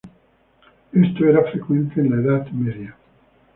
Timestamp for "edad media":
2.15-2.95